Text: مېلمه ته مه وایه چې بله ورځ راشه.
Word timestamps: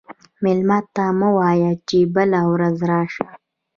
مېلمه 0.43 0.79
ته 0.95 1.05
مه 1.19 1.29
وایه 1.37 1.71
چې 1.87 1.99
بله 2.13 2.39
ورځ 2.53 2.77
راشه. 2.91 3.27